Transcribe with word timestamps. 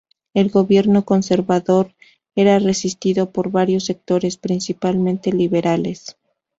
El 0.33 0.49
gobierno 0.49 1.05
Conservador 1.05 1.93
era 2.33 2.57
resistido 2.57 3.29
por 3.29 3.51
varios 3.51 3.85
sectores, 3.85 4.37
principalmente 4.37 5.31
liberales. 5.31 6.17